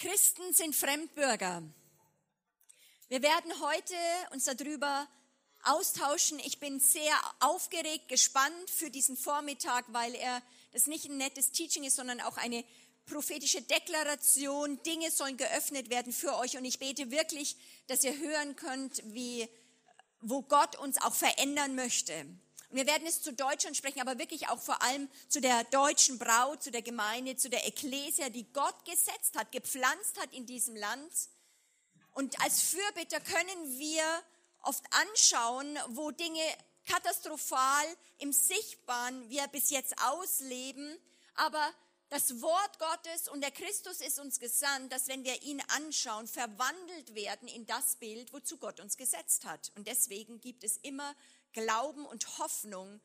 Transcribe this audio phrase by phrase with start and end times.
[0.00, 1.60] Christen sind Fremdbürger.
[3.08, 3.96] Wir werden heute
[4.30, 5.08] uns darüber
[5.64, 6.38] austauschen.
[6.38, 10.40] Ich bin sehr aufgeregt, gespannt für diesen Vormittag, weil er
[10.70, 12.64] das nicht ein nettes Teaching ist, sondern auch eine
[13.06, 14.80] prophetische Deklaration.
[14.84, 17.56] Dinge sollen geöffnet werden für euch und ich bete wirklich,
[17.88, 19.48] dass ihr hören könnt, wie,
[20.20, 22.24] wo Gott uns auch verändern möchte.
[22.70, 26.62] Wir werden es zu Deutschland sprechen, aber wirklich auch vor allem zu der deutschen Braut,
[26.62, 31.12] zu der Gemeinde, zu der Ekklesia, die Gott gesetzt hat, gepflanzt hat in diesem Land.
[32.12, 34.04] Und als Fürbitter können wir
[34.62, 36.42] oft anschauen, wo Dinge
[36.86, 37.86] katastrophal
[38.18, 40.98] im Sichtbaren wir bis jetzt ausleben,
[41.34, 41.72] aber
[42.10, 47.14] das Wort Gottes und der Christus ist uns gesandt, dass wenn wir ihn anschauen, verwandelt
[47.14, 49.70] werden in das Bild, wozu Gott uns gesetzt hat.
[49.76, 51.14] Und deswegen gibt es immer
[51.52, 53.00] Glauben und Hoffnung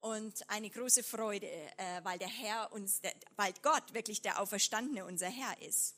[0.00, 3.00] und eine große Freude, äh, weil der Herr uns,
[3.36, 5.94] weil Gott wirklich der Auferstandene unser Herr ist.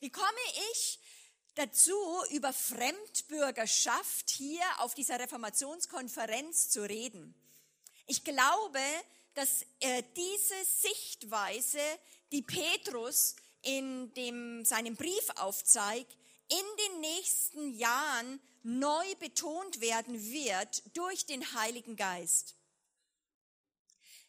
[0.00, 0.28] Wie komme
[0.72, 0.98] ich
[1.54, 1.94] dazu,
[2.30, 7.34] über Fremdbürgerschaft hier auf dieser Reformationskonferenz zu reden?
[8.06, 8.80] Ich glaube,
[9.34, 11.78] dass äh, diese Sichtweise,
[12.32, 16.16] die Petrus in dem, seinem Brief aufzeigt,
[16.50, 22.56] in den nächsten Jahren neu betont werden wird durch den Heiligen Geist.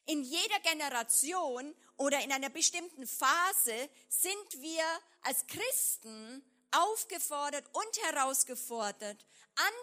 [0.05, 4.83] In jeder Generation oder in einer bestimmten Phase sind wir
[5.21, 9.25] als Christen aufgefordert und herausgefordert,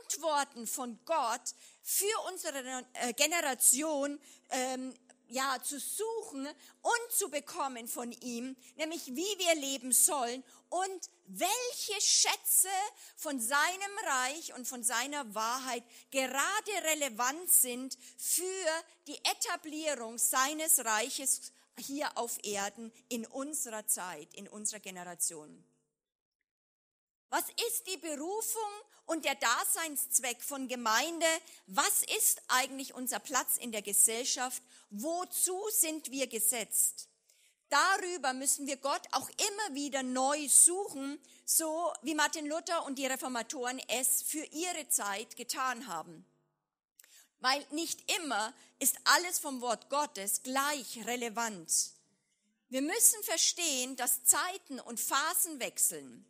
[0.03, 2.85] Antworten von Gott für unsere
[3.17, 4.19] Generation
[4.51, 4.95] ähm,
[5.29, 6.47] ja, zu suchen
[6.83, 12.69] und zu bekommen von ihm, nämlich wie wir leben sollen und welche Schätze
[13.17, 21.53] von seinem Reich und von seiner Wahrheit gerade relevant sind für die Etablierung seines Reiches
[21.79, 25.65] hier auf Erden in unserer Zeit, in unserer Generation.
[27.31, 28.71] Was ist die Berufung
[29.07, 31.27] und der Daseinszweck von Gemeinde?
[31.67, 34.63] Was ist eigentlich unser Platz in der Gesellschaft?
[34.91, 37.09] Wozu sind wir gesetzt?
[37.69, 43.07] Darüber müssen wir Gott auch immer wieder neu suchen, so wie Martin Luther und die
[43.07, 46.25] Reformatoren es für ihre Zeit getan haben.
[47.41, 51.71] Weil nicht immer ist alles vom Wort Gottes gleich relevant.
[52.71, 56.25] Wir müssen verstehen, dass Zeiten und Phasen wechseln.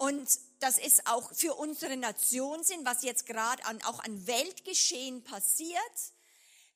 [0.00, 0.30] Und
[0.60, 5.78] das ist auch für unsere Nation sind, was jetzt gerade an, auch an Weltgeschehen passiert.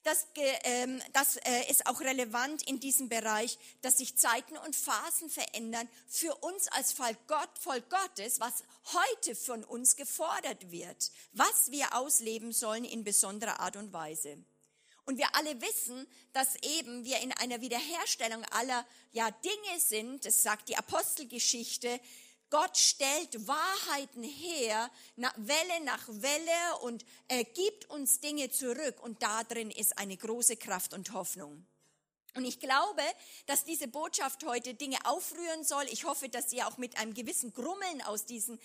[0.02, 0.26] Das,
[0.64, 5.88] ähm, das äh, ist auch relevant in diesem Bereich, dass sich Zeiten und Phasen verändern
[6.06, 11.94] für uns als Volk, Gott, Volk Gottes, was heute von uns gefordert wird, was wir
[11.94, 14.36] ausleben sollen in besonderer Art und Weise.
[15.06, 20.42] Und wir alle wissen, dass eben wir in einer Wiederherstellung aller ja, Dinge sind, das
[20.42, 22.00] sagt die Apostelgeschichte,
[22.54, 29.42] Gott stellt Wahrheiten her, Welle nach Welle und er gibt uns Dinge zurück und da
[29.42, 31.66] drin ist eine große Kraft und Hoffnung.
[32.36, 33.02] Und ich glaube,
[33.46, 35.82] dass diese Botschaft heute Dinge aufrühren soll.
[35.90, 38.60] Ich hoffe, dass ihr auch mit einem gewissen Grummeln aus diesen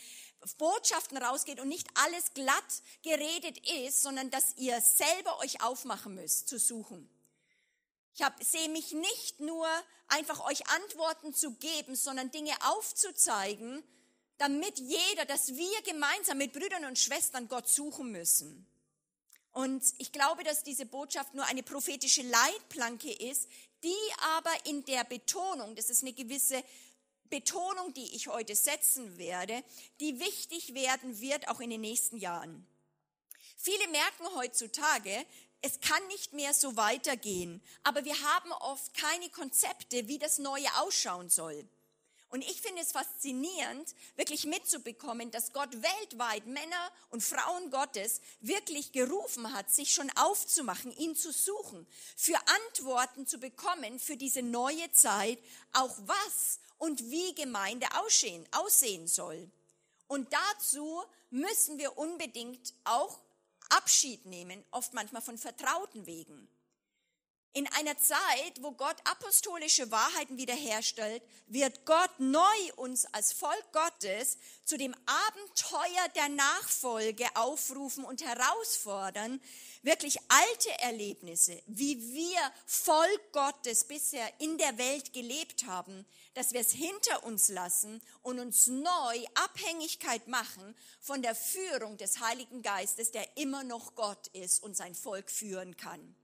[0.60, 3.58] Botschaften rausgeht und nicht alles glatt geredet
[3.88, 7.10] ist, sondern dass ihr selber euch aufmachen müsst zu suchen.
[8.16, 9.68] Ich sehe mich nicht nur
[10.08, 13.84] einfach euch Antworten zu geben, sondern Dinge aufzuzeigen,
[14.38, 18.66] damit jeder, dass wir gemeinsam mit Brüdern und Schwestern Gott suchen müssen.
[19.52, 23.50] Und ich glaube, dass diese Botschaft nur eine prophetische Leitplanke ist,
[23.84, 23.96] die
[24.36, 26.64] aber in der Betonung, das ist eine gewisse
[27.30, 29.64] Betonung, die ich heute setzen werde,
[30.00, 32.66] die wichtig werden wird, auch in den nächsten Jahren.
[33.58, 35.26] Viele merken heutzutage,
[35.62, 40.68] es kann nicht mehr so weitergehen, aber wir haben oft keine Konzepte, wie das Neue
[40.78, 41.68] ausschauen soll.
[42.32, 48.92] Und ich finde es faszinierend, wirklich mitzubekommen, dass Gott weltweit Männer und Frauen Gottes wirklich
[48.92, 52.38] gerufen hat, sich schon aufzumachen, ihn zu suchen, für
[52.68, 55.40] Antworten zu bekommen für diese neue Zeit,
[55.74, 59.50] auch was und wie Gemeinde aussehen, aussehen soll.
[60.08, 63.20] Und dazu müssen wir unbedingt auch
[63.70, 66.48] Abschied nehmen, oft manchmal von vertrauten Wegen.
[67.54, 74.38] In einer Zeit, wo Gott apostolische Wahrheiten wiederherstellt, wird Gott neu uns als Volk Gottes
[74.66, 79.42] zu dem Abenteuer der Nachfolge aufrufen und herausfordern,
[79.82, 86.06] wirklich alte Erlebnisse, wie wir Volk Gottes bisher in der Welt gelebt haben,
[86.36, 92.20] dass wir es hinter uns lassen und uns neu Abhängigkeit machen von der Führung des
[92.20, 96.16] Heiligen Geistes, der immer noch Gott ist und sein Volk führen kann.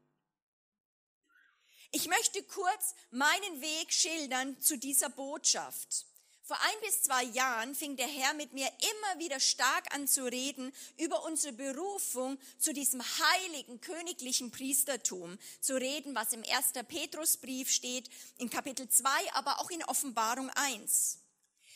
[1.96, 6.06] Ich möchte kurz meinen Weg schildern zu dieser Botschaft.
[6.44, 10.26] Vor ein bis zwei Jahren fing der Herr mit mir immer wieder stark an zu
[10.26, 16.74] reden über unsere Berufung zu diesem heiligen königlichen Priestertum, zu reden, was im 1.
[16.86, 18.10] Petrusbrief steht,
[18.40, 21.20] in Kapitel 2, aber auch in Offenbarung 1.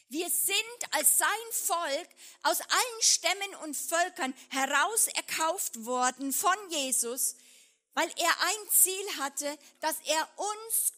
[0.10, 0.58] Wir sind
[0.92, 2.10] als sein Volk
[2.44, 7.38] aus allen Stämmen und Völkern herauserkauft worden von Jesus,
[7.94, 10.94] weil er ein Ziel hatte, dass er uns,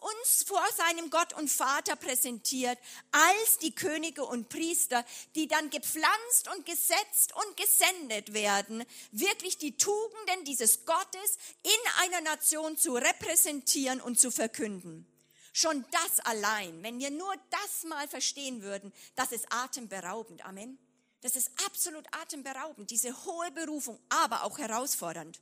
[0.00, 2.78] uns vor seinem Gott und Vater präsentiert
[3.12, 5.04] als die Könige und Priester,
[5.34, 12.20] die dann gepflanzt und gesetzt und gesendet werden, wirklich die Tugenden dieses Gottes in einer
[12.20, 15.06] Nation zu repräsentieren und zu verkünden.
[15.52, 20.44] Schon das allein, wenn wir nur das mal verstehen würden, das ist atemberaubend.
[20.44, 20.78] Amen.
[21.20, 25.40] Das ist absolut atemberaubend, diese hohe Berufung, aber auch herausfordernd.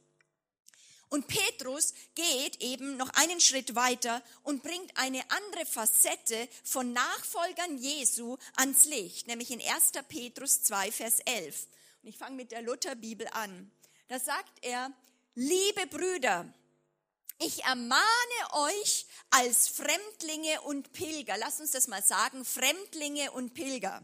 [1.12, 7.76] Und Petrus geht eben noch einen Schritt weiter und bringt eine andere Facette von Nachfolgern
[7.76, 9.92] Jesu ans Licht, nämlich in 1.
[10.08, 11.66] Petrus 2, Vers 11.
[12.02, 13.70] Und ich fange mit der Lutherbibel an.
[14.08, 14.90] Da sagt er,
[15.34, 16.50] liebe Brüder,
[17.38, 18.02] ich ermahne
[18.52, 21.36] euch als Fremdlinge und Pilger.
[21.36, 24.00] Lass uns das mal sagen, Fremdlinge und Pilger.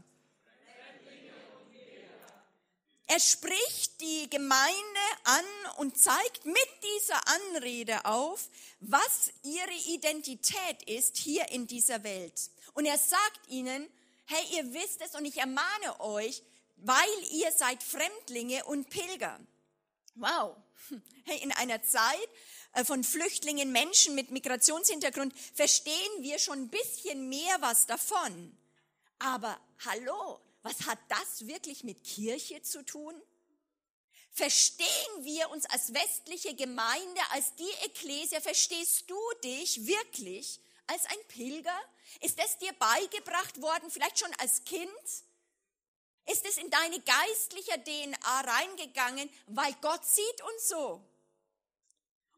[3.11, 5.45] Er spricht die Gemeinde an
[5.79, 8.51] und zeigt mit dieser Anrede auf,
[8.81, 12.51] was ihre Identität ist hier in dieser Welt.
[12.75, 13.89] Und er sagt ihnen,
[14.27, 16.43] hey, ihr wisst es und ich ermahne euch,
[16.77, 19.41] weil ihr seid Fremdlinge und Pilger.
[20.15, 20.57] Wow.
[21.25, 22.29] Hey, in einer Zeit
[22.73, 28.57] äh, von Flüchtlingen, Menschen mit Migrationshintergrund verstehen wir schon ein bisschen mehr was davon.
[29.19, 33.15] Aber hallo, was hat das wirklich mit Kirche zu tun?
[34.33, 41.19] Verstehen wir uns als westliche Gemeinde, als die Ekklesia, verstehst du dich wirklich als ein
[41.29, 41.81] Pilger?
[42.21, 44.91] Ist es dir beigebracht worden, vielleicht schon als Kind?
[46.27, 51.03] Ist es in deine geistliche DNA reingegangen, weil Gott sieht uns so?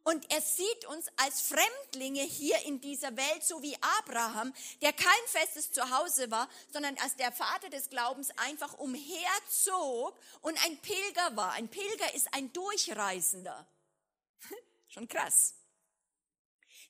[0.02, 5.26] Und er sieht uns als Fremdlinge hier in dieser Welt, so wie Abraham, der kein
[5.26, 11.52] festes Zuhause war, sondern als der Vater des Glaubens einfach umherzog und ein Pilger war.
[11.52, 13.66] Ein Pilger ist ein Durchreisender.
[14.88, 15.54] Schon krass.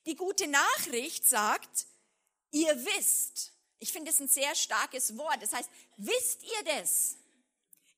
[0.05, 1.85] Die gute Nachricht sagt,
[2.51, 7.17] ihr wisst, ich finde es ein sehr starkes Wort, das heißt, wisst ihr das?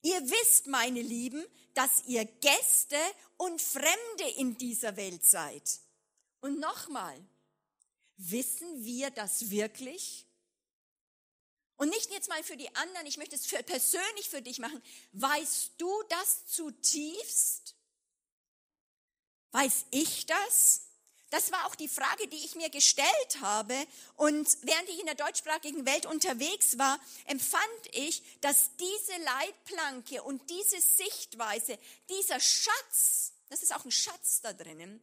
[0.01, 2.97] Ihr wisst, meine Lieben, dass ihr Gäste
[3.37, 5.79] und Fremde in dieser Welt seid.
[6.41, 7.19] Und nochmal,
[8.17, 10.25] wissen wir das wirklich?
[11.77, 14.81] Und nicht jetzt mal für die anderen, ich möchte es für, persönlich für dich machen.
[15.13, 17.75] Weißt du das zutiefst?
[19.51, 20.82] Weiß ich das?
[21.33, 23.73] Das war auch die Frage, die ich mir gestellt habe.
[24.17, 30.47] Und während ich in der deutschsprachigen Welt unterwegs war, empfand ich, dass diese Leitplanke und
[30.51, 35.01] diese Sichtweise, dieser Schatz, das ist auch ein Schatz da drinnen,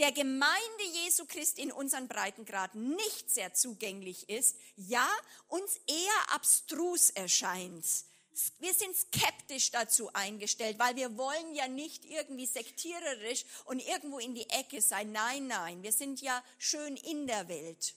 [0.00, 5.08] der Gemeinde Jesu Christi in unseren Breitengraden nicht sehr zugänglich ist, ja,
[5.46, 7.86] uns eher abstrus erscheint
[8.58, 14.34] wir sind skeptisch dazu eingestellt, weil wir wollen ja nicht irgendwie sektiererisch und irgendwo in
[14.34, 15.12] die Ecke sein.
[15.12, 17.94] Nein, nein, wir sind ja schön in der Welt.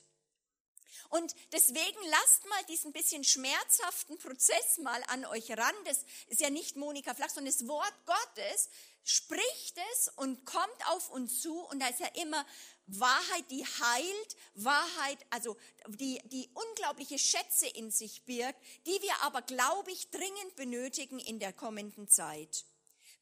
[1.10, 5.76] Und deswegen lasst mal diesen bisschen schmerzhaften Prozess mal an euch ran.
[5.86, 8.70] Das ist ja nicht Monika Flach, sondern das Wort Gottes
[9.04, 11.60] spricht es und kommt auf uns zu.
[11.66, 12.46] Und da ist ja immer
[12.88, 15.58] Wahrheit, die heilt, Wahrheit, also
[15.88, 21.40] die, die unglaubliche Schätze in sich birgt, die wir aber, glaube ich, dringend benötigen in
[21.40, 22.66] der kommenden Zeit.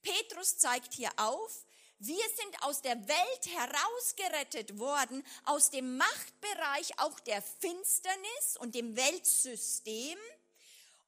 [0.01, 1.65] Petrus zeigt hier auf,
[1.99, 8.95] wir sind aus der Welt herausgerettet worden, aus dem Machtbereich auch der Finsternis und dem
[8.95, 10.17] Weltsystem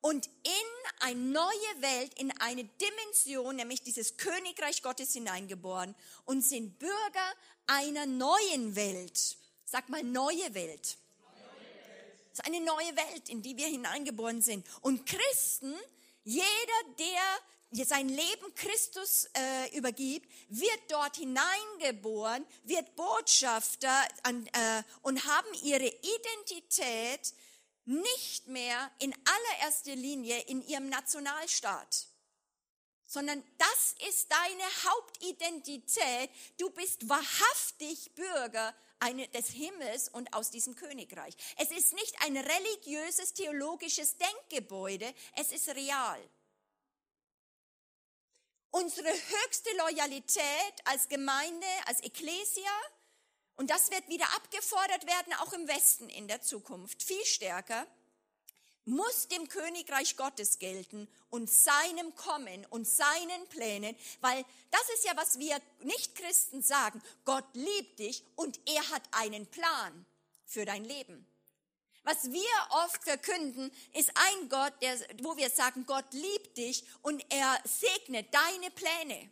[0.03, 0.51] und in
[0.99, 5.95] eine neue Welt, in eine Dimension, nämlich dieses Königreich Gottes hineingeboren
[6.25, 7.33] und sind Bürger
[7.67, 9.37] einer neuen Welt.
[9.63, 10.97] Sag mal neue Welt.
[12.33, 14.67] Es ist eine neue Welt, in die wir hineingeboren sind.
[14.81, 15.73] Und Christen,
[16.25, 16.47] jeder,
[16.99, 25.47] der sein Leben Christus äh, übergibt, wird dort hineingeboren, wird Botschafter an, äh, und haben
[25.63, 27.33] ihre Identität
[27.85, 32.07] nicht mehr in allererster Linie in ihrem Nationalstaat
[33.13, 36.31] sondern das ist deine Hauptidentität.
[36.57, 38.73] Du bist wahrhaftig Bürger
[39.33, 41.35] des Himmels und aus diesem Königreich.
[41.57, 46.19] Es ist nicht ein religiöses, theologisches Denkgebäude, es ist real.
[48.71, 52.71] Unsere höchste Loyalität als Gemeinde, als Ecclesia
[53.55, 57.85] Und das wird wieder abgefordert werden, auch im Westen in der Zukunft, viel stärker,
[58.85, 65.15] muss dem Königreich Gottes gelten und seinem Kommen und seinen Plänen, weil das ist ja,
[65.15, 67.01] was wir Nichtchristen sagen.
[67.23, 70.05] Gott liebt dich und er hat einen Plan
[70.45, 71.25] für dein Leben.
[72.03, 77.23] Was wir oft verkünden, ist ein Gott, der, wo wir sagen, Gott liebt dich und
[77.31, 79.31] er segnet deine Pläne.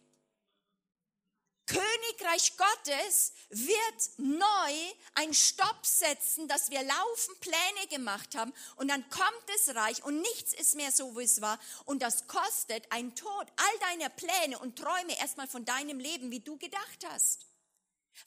[1.67, 9.07] Königreich Gottes wird neu ein Stopp setzen, dass wir laufen Pläne gemacht haben und dann
[9.09, 13.15] kommt das Reich und nichts ist mehr so, wie es war und das kostet ein
[13.15, 17.45] Tod all deine Pläne und Träume erstmal von deinem Leben, wie du gedacht hast.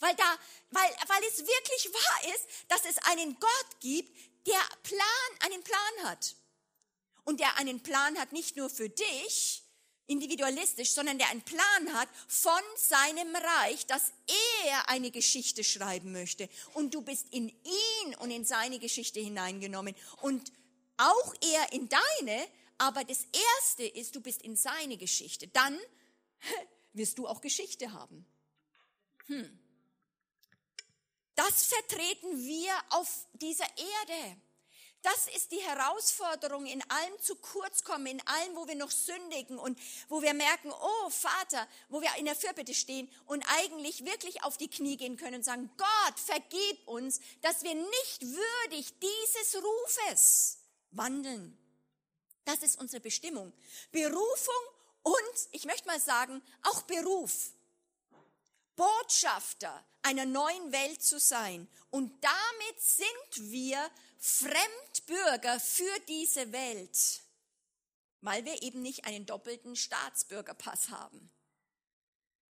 [0.01, 0.39] Weil da,
[0.71, 6.05] weil, weil es wirklich wahr ist, dass es einen Gott gibt, der Plan, einen Plan
[6.05, 6.37] hat.
[7.25, 9.64] Und der einen Plan hat nicht nur für dich,
[10.07, 14.13] individualistisch, sondern der einen Plan hat von seinem Reich, dass
[14.67, 16.49] er eine Geschichte schreiben möchte.
[16.75, 19.95] Und du bist in ihn und in seine Geschichte hineingenommen.
[20.21, 20.53] Und
[20.97, 22.47] auch er in deine,
[22.79, 25.49] aber das Erste ist, du bist in seine Geschichte.
[25.49, 25.79] Dann
[26.93, 28.27] wirst du auch Geschichte haben.
[29.27, 29.59] Hm.
[31.35, 34.37] Das vertreten wir auf dieser Erde.
[35.05, 39.59] Das ist die Herausforderung, in allem zu kurz kommen, in allem, wo wir noch sündigen
[39.59, 44.43] und wo wir merken, oh Vater, wo wir in der Fürbitte stehen und eigentlich wirklich
[44.45, 49.63] auf die Knie gehen können und sagen, Gott, vergib uns, dass wir nicht würdig dieses
[49.63, 50.61] Rufes
[50.93, 51.55] wandeln.
[52.47, 53.53] Das ist unsere Bestimmung.
[53.93, 54.65] Berufung
[55.03, 57.53] und, ich möchte mal sagen, auch Beruf.
[58.75, 61.69] Botschafter einer neuen Welt zu sein.
[61.91, 63.91] Und damit sind wir
[64.27, 67.21] Fremdbürger für diese Welt,
[68.23, 71.31] weil wir eben nicht einen doppelten Staatsbürgerpass haben.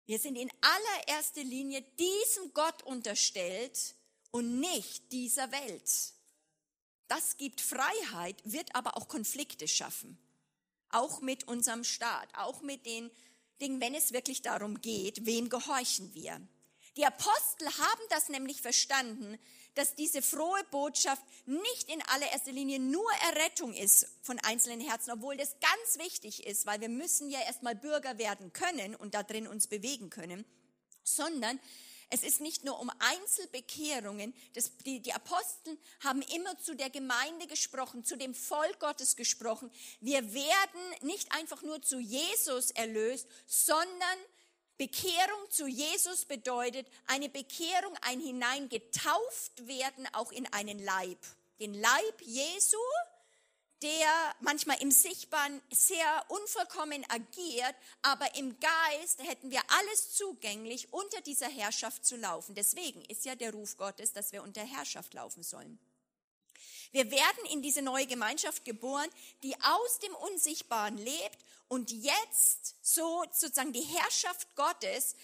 [0.05, 3.95] Wir sind in allererster Linie diesem Gott unterstellt
[4.29, 5.89] und nicht dieser Welt.
[7.07, 10.19] Das gibt Freiheit, wird aber auch Konflikte schaffen.
[10.89, 13.09] Auch mit unserem Staat, auch mit den
[13.59, 16.39] Dingen, wenn es wirklich darum geht, wem gehorchen wir.
[16.95, 19.39] Die Apostel haben das nämlich verstanden,
[19.75, 25.37] dass diese frohe Botschaft nicht in allererster Linie nur Errettung ist von einzelnen Herzen, obwohl
[25.37, 29.47] das ganz wichtig ist, weil wir müssen ja erstmal Bürger werden können und da drin
[29.47, 30.45] uns bewegen können,
[31.03, 31.59] sondern
[32.09, 34.33] es ist nicht nur um Einzelbekehrungen.
[34.53, 39.71] Das, die, die Apostel haben immer zu der Gemeinde gesprochen, zu dem Volk Gottes gesprochen.
[40.01, 44.19] Wir werden nicht einfach nur zu Jesus erlöst, sondern
[44.77, 51.17] Bekehrung zu Jesus bedeutet eine Bekehrung, ein hineingetauft werden, auch in einen Leib.
[51.59, 52.77] Den Leib Jesu,
[53.81, 61.21] der manchmal im Sichtbaren sehr unvollkommen agiert, aber im Geist hätten wir alles zugänglich, unter
[61.21, 62.53] dieser Herrschaft zu laufen.
[62.55, 65.79] Deswegen ist ja der Ruf Gottes, dass wir unter Herrschaft laufen sollen.
[66.91, 69.09] Wir werden in diese neue Gemeinschaft geboren,
[69.43, 71.37] die aus dem Unsichtbaren lebt
[71.67, 75.15] und jetzt so sozusagen die Herrschaft Gottes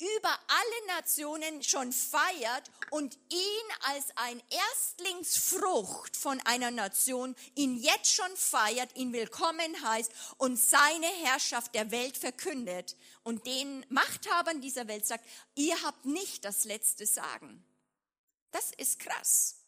[0.00, 8.10] über alle Nationen schon feiert und ihn als ein Erstlingsfrucht von einer Nation, ihn jetzt
[8.10, 14.88] schon feiert, ihn willkommen heißt und seine Herrschaft der Welt verkündet und den Machthabern dieser
[14.88, 15.24] Welt sagt,
[15.54, 17.62] ihr habt nicht das letzte Sagen.
[18.52, 19.59] Das ist krass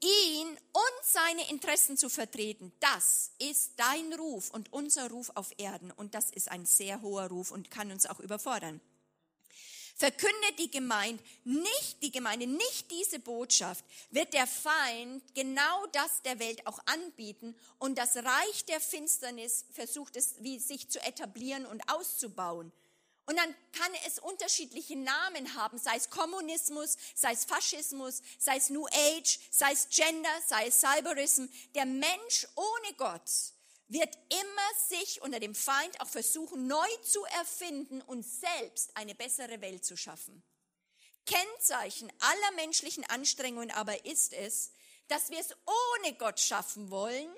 [0.00, 5.90] ihn und seine Interessen zu vertreten, das ist dein Ruf und unser Ruf auf Erden.
[5.90, 8.80] Und das ist ein sehr hoher Ruf und kann uns auch überfordern.
[9.96, 16.38] Verkündet die Gemeinde nicht, die Gemeinde nicht diese Botschaft, wird der Feind genau das der
[16.38, 21.82] Welt auch anbieten und das Reich der Finsternis versucht es, wie sich zu etablieren und
[21.90, 22.70] auszubauen.
[23.28, 28.70] Und dann kann es unterschiedliche Namen haben, sei es Kommunismus, sei es Faschismus, sei es
[28.70, 31.44] New Age, sei es Gender, sei es Cyberism.
[31.74, 33.30] Der Mensch ohne Gott
[33.88, 39.60] wird immer sich unter dem Feind auch versuchen, neu zu erfinden und selbst eine bessere
[39.60, 40.42] Welt zu schaffen.
[41.26, 44.72] Kennzeichen aller menschlichen Anstrengungen aber ist es,
[45.08, 47.28] dass wir es ohne Gott schaffen wollen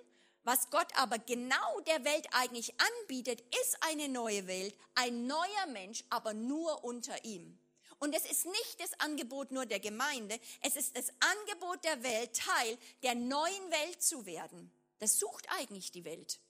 [0.51, 6.03] was Gott aber genau der Welt eigentlich anbietet, ist eine neue Welt, ein neuer Mensch,
[6.11, 7.57] aber nur unter ihm.
[8.01, 12.35] Und es ist nicht das Angebot nur der Gemeinde, es ist das Angebot der Welt,
[12.35, 14.73] Teil der neuen Welt zu werden.
[14.99, 16.41] Das sucht eigentlich die Welt.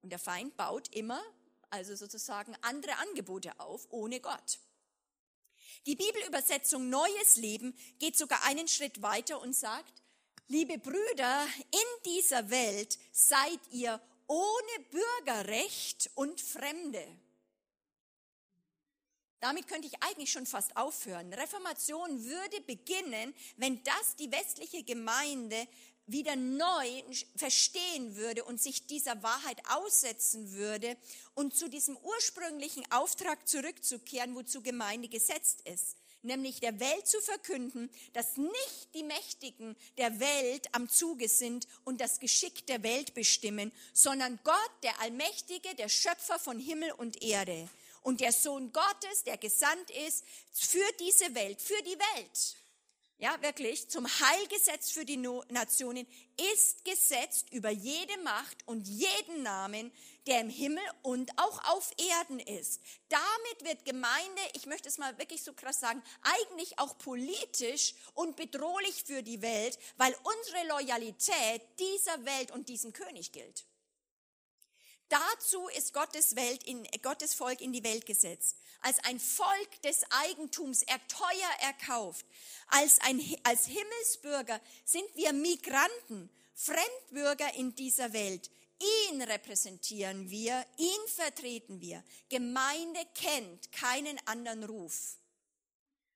[0.00, 1.20] Und der Feind baut immer,
[1.68, 4.60] also sozusagen, andere Angebote auf, ohne Gott.
[5.84, 10.00] Die Bibelübersetzung Neues Leben geht sogar einen Schritt weiter und sagt,
[10.52, 17.06] Liebe Brüder, in dieser Welt seid ihr ohne Bürgerrecht und Fremde.
[19.38, 21.32] Damit könnte ich eigentlich schon fast aufhören.
[21.32, 25.68] Reformation würde beginnen, wenn das die westliche Gemeinde
[26.06, 27.00] wieder neu
[27.36, 30.96] verstehen würde und sich dieser Wahrheit aussetzen würde
[31.34, 37.90] und zu diesem ursprünglichen Auftrag zurückzukehren, wozu Gemeinde gesetzt ist nämlich der Welt zu verkünden,
[38.12, 43.72] dass nicht die Mächtigen der Welt am Zuge sind und das Geschick der Welt bestimmen,
[43.92, 47.68] sondern Gott, der Allmächtige, der Schöpfer von Himmel und Erde
[48.02, 52.56] und der Sohn Gottes, der gesandt ist für diese Welt, für die Welt.
[53.18, 56.06] Ja wirklich, zum Heilgesetz für die Nationen
[56.54, 59.92] ist gesetzt über jede Macht und jeden Namen,
[60.26, 62.80] der im Himmel und auch auf Erden ist.
[63.08, 68.36] Damit wird Gemeinde, ich möchte es mal wirklich so krass sagen, eigentlich auch politisch und
[68.36, 73.64] bedrohlich für die Welt, weil unsere Loyalität dieser Welt und diesem König gilt.
[75.10, 78.56] Dazu ist Gottes, Welt in, Gottes Volk in die Welt gesetzt.
[78.80, 82.24] Als ein Volk des Eigentums er teuer erkauft.
[82.68, 88.50] Als, ein, als Himmelsbürger sind wir Migranten, Fremdbürger in dieser Welt.
[88.80, 92.02] Ihn repräsentieren wir, ihn vertreten wir.
[92.30, 95.16] Gemeinde kennt keinen anderen Ruf.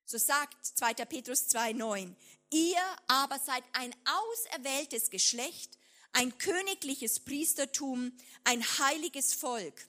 [0.05, 0.93] So sagt 2.
[1.05, 2.15] Petrus 2.9.
[2.49, 5.77] Ihr aber seid ein auserwähltes Geschlecht,
[6.11, 8.11] ein königliches Priestertum,
[8.43, 9.87] ein heiliges Volk,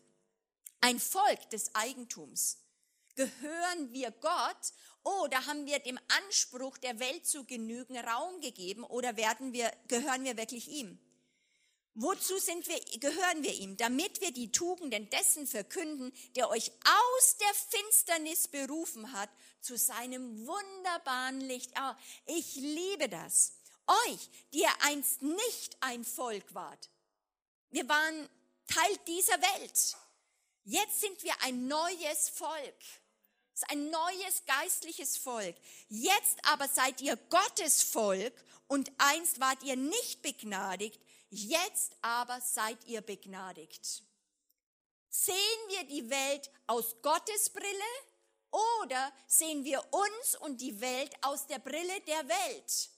[0.80, 2.58] ein Volk des Eigentums.
[3.14, 9.16] Gehören wir Gott oder haben wir dem Anspruch der Welt zu genügen Raum gegeben oder
[9.16, 10.98] werden wir, gehören wir wirklich ihm?
[11.98, 13.78] Wozu sind wir, gehören wir ihm?
[13.78, 19.30] Damit wir die Tugenden dessen verkünden, der euch aus der Finsternis berufen hat
[19.62, 21.72] zu seinem wunderbaren Licht.
[21.80, 21.94] Oh,
[22.26, 23.52] ich liebe das.
[23.86, 26.90] Euch, die ihr einst nicht ein Volk wart.
[27.70, 28.28] Wir waren
[28.66, 29.96] Teil dieser Welt.
[30.64, 32.80] Jetzt sind wir ein neues Volk.
[33.54, 35.56] Es ist ein neues geistliches Volk.
[35.88, 38.34] Jetzt aber seid ihr Gottes Volk
[38.68, 44.02] und einst wart ihr nicht begnadigt, jetzt aber seid ihr begnadigt.
[45.08, 45.36] Sehen
[45.68, 47.64] wir die Welt aus Gottes Brille
[48.50, 52.90] oder sehen wir uns und die Welt aus der Brille der Welt?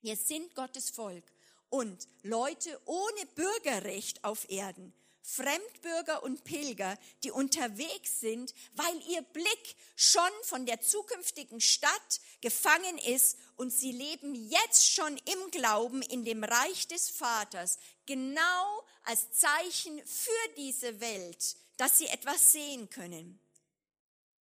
[0.00, 1.24] Wir sind Gottes Volk
[1.70, 4.94] und Leute ohne Bürgerrecht auf Erden,
[5.30, 12.96] Fremdbürger und Pilger, die unterwegs sind, weil ihr Blick schon von der zukünftigen Stadt gefangen
[12.96, 19.30] ist und sie leben jetzt schon im Glauben in dem Reich des Vaters, genau als
[19.32, 23.38] Zeichen für diese Welt, dass sie etwas sehen können.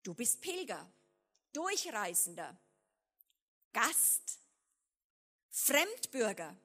[0.04, 0.90] Du bist Pilger,
[1.52, 2.58] Durchreisender,
[3.74, 4.40] Gast,
[5.50, 6.56] Fremdbürger,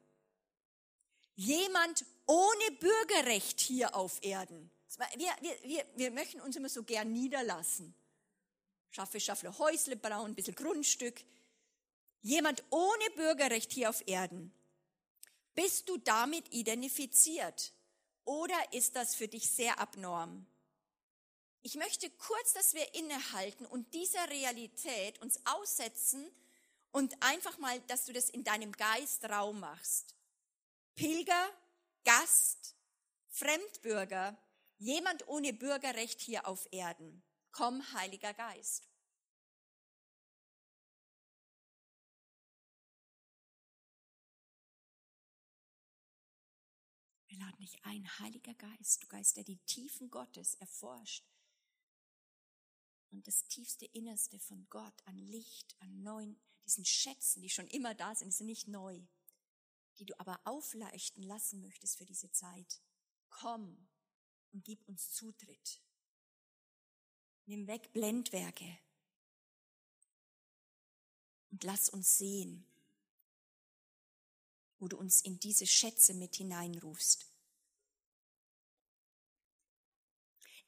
[1.35, 4.71] jemand ohne Bürgerrecht hier auf Erden.
[5.17, 7.95] Wir, wir, wir, wir möchten uns immer so gern niederlassen.
[8.91, 11.21] Schaffe, schaffe, Häusle bauen, ein bisschen Grundstück.
[12.23, 14.53] Jemand ohne Bürgerrecht hier auf Erden.
[15.55, 17.73] Bist du damit identifiziert?
[18.25, 20.47] Oder ist das für dich sehr abnorm?
[21.63, 26.31] Ich möchte kurz, dass wir innehalten und dieser Realität uns aussetzen
[26.93, 30.15] und einfach mal, dass du das in deinem Geist Raum machst.
[30.95, 31.51] Pilger,
[32.05, 32.77] Gast,
[33.29, 34.39] Fremdbürger,
[34.77, 37.25] jemand ohne Bürgerrecht hier auf Erden.
[37.51, 38.89] Komm, Heiliger Geist.
[47.27, 51.25] Wir laden dich ein, Heiliger Geist, du Geist, der die Tiefen Gottes erforscht
[53.11, 57.95] und das tiefste Innerste von Gott an Licht, an neuen diesen Schätzen, die schon immer
[57.95, 59.01] da sind, sind nicht neu,
[59.99, 62.81] die du aber aufleuchten lassen möchtest für diese Zeit.
[63.31, 63.89] Komm
[64.53, 65.81] und gib uns Zutritt.
[67.47, 68.79] Nimm weg Blendwerke
[71.51, 72.67] und lass uns sehen,
[74.79, 77.27] wo du uns in diese Schätze mit hineinrufst.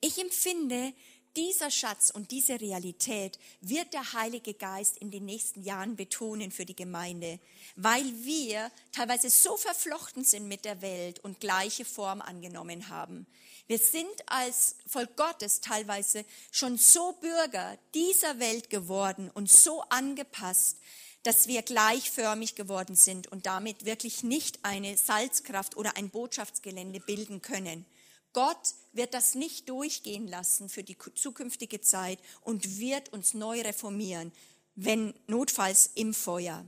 [0.01, 0.95] Ich empfinde,
[1.37, 6.64] dieser Schatz und diese Realität wird der Heilige Geist in den nächsten Jahren betonen für
[6.64, 7.38] die Gemeinde,
[7.77, 13.27] weil wir teilweise so verflochten sind mit der Welt und gleiche Form angenommen haben.
[13.66, 20.79] Wir sind als Volk Gottes teilweise schon so Bürger dieser Welt geworden und so angepasst,
[21.25, 27.42] dass wir gleichförmig geworden sind und damit wirklich nicht eine Salzkraft oder ein Botschaftsgelände bilden
[27.42, 27.85] können.
[28.33, 34.32] Gott wird das nicht durchgehen lassen für die zukünftige Zeit und wird uns neu reformieren,
[34.74, 36.64] wenn notfalls im Feuer.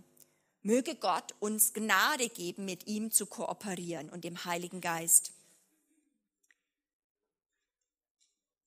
[0.62, 5.32] Möge Gott uns Gnade geben, mit ihm zu kooperieren und dem Heiligen Geist.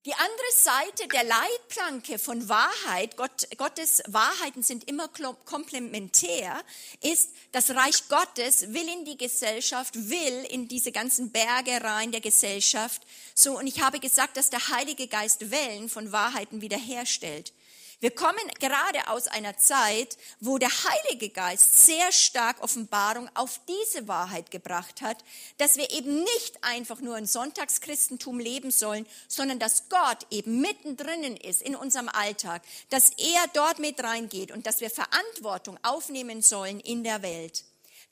[0.03, 5.07] Die andere Seite der Leitplanke von Wahrheit, Gott, Gottes Wahrheiten sind immer
[5.45, 6.59] komplementär,
[7.01, 12.19] ist, das Reich Gottes will in die Gesellschaft, will in diese ganzen Berge rein der
[12.19, 13.03] Gesellschaft.
[13.35, 17.53] So, und ich habe gesagt, dass der Heilige Geist Wellen von Wahrheiten wiederherstellt.
[18.01, 24.07] Wir kommen gerade aus einer Zeit, wo der Heilige Geist sehr stark Offenbarung auf diese
[24.07, 25.23] Wahrheit gebracht hat,
[25.59, 31.37] dass wir eben nicht einfach nur ein Sonntagschristentum leben sollen, sondern dass Gott eben mittendrin
[31.37, 36.79] ist in unserem Alltag, dass er dort mit reingeht und dass wir Verantwortung aufnehmen sollen
[36.79, 37.65] in der Welt.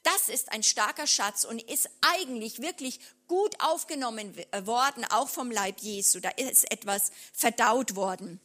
[0.03, 5.79] Das ist ein starker Schatz und ist eigentlich wirklich gut aufgenommen worden, auch vom Leib
[5.79, 6.19] Jesu.
[6.19, 8.39] Da ist etwas verdaut worden.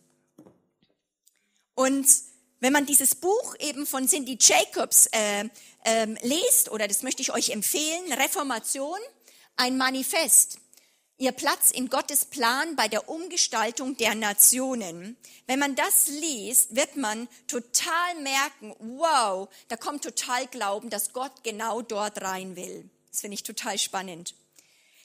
[1.74, 2.06] Und
[2.60, 5.44] wenn man dieses Buch eben von Cindy Jacobs äh,
[5.84, 8.98] ähm, liest, oder das möchte ich euch empfehlen, Reformation,
[9.56, 10.58] ein Manifest,
[11.18, 15.16] ihr Platz in Gottes Plan bei der Umgestaltung der Nationen.
[15.46, 21.44] Wenn man das liest, wird man total merken, wow, da kommt total Glauben, dass Gott
[21.44, 22.88] genau dort rein will.
[23.10, 24.34] Das finde ich total spannend.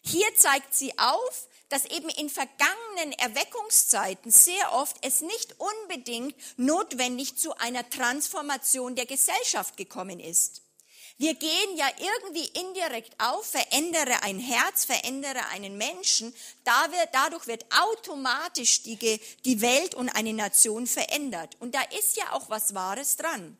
[0.01, 7.37] Hier zeigt sie auf, dass eben in vergangenen Erweckungszeiten sehr oft es nicht unbedingt notwendig
[7.37, 10.63] zu einer Transformation der Gesellschaft gekommen ist.
[11.19, 16.33] Wir gehen ja irgendwie indirekt auf, verändere ein Herz, verändere einen Menschen.
[16.63, 21.57] dadurch wird automatisch die, die Welt und eine Nation verändert.
[21.59, 23.57] Und da ist ja auch was Wahres dran.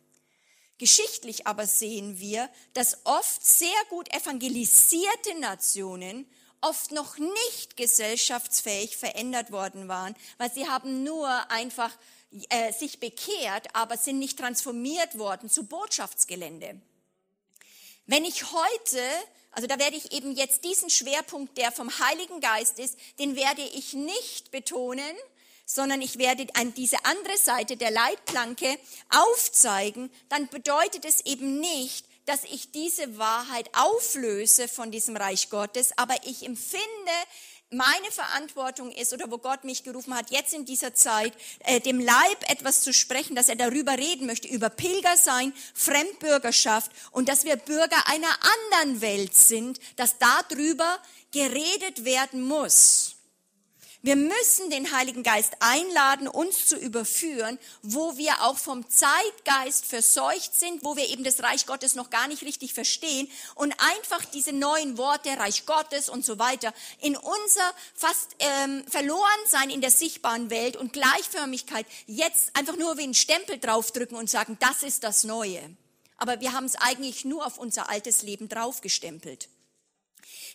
[0.77, 6.25] Geschichtlich aber sehen wir, dass oft sehr gut evangelisierte Nationen
[6.61, 11.91] oft noch nicht gesellschaftsfähig verändert worden waren, weil sie haben nur einfach
[12.49, 16.79] äh, sich bekehrt, aber sind nicht transformiert worden zu Botschaftsgelände.
[18.05, 19.01] Wenn ich heute,
[19.51, 23.61] also da werde ich eben jetzt diesen Schwerpunkt, der vom Heiligen Geist ist, den werde
[23.61, 25.15] ich nicht betonen,
[25.65, 28.77] sondern ich werde an diese andere Seite der Leitplanke
[29.09, 35.97] aufzeigen, dann bedeutet es eben nicht, dass ich diese Wahrheit auflöse von diesem Reich Gottes,
[35.97, 36.85] aber ich empfinde,
[37.71, 41.99] meine Verantwortung ist oder wo Gott mich gerufen hat, jetzt in dieser Zeit äh, dem
[41.99, 47.55] Leib etwas zu sprechen, dass er darüber reden möchte, über Pilgersein, Fremdbürgerschaft und dass wir
[47.55, 48.37] Bürger einer
[48.75, 50.99] anderen Welt sind, dass darüber
[51.31, 53.15] geredet werden muss.
[54.01, 60.55] Wir müssen den Heiligen Geist einladen, uns zu überführen, wo wir auch vom Zeitgeist verseucht
[60.57, 64.53] sind, wo wir eben das Reich Gottes noch gar nicht richtig verstehen und einfach diese
[64.53, 69.91] neuen Worte, Reich Gottes und so weiter, in unser fast ähm, verloren sein in der
[69.91, 75.03] sichtbaren Welt und Gleichförmigkeit jetzt einfach nur wie einen Stempel draufdrücken und sagen, das ist
[75.03, 75.61] das Neue.
[76.15, 79.49] Aber wir haben es eigentlich nur auf unser altes Leben draufgestempelt.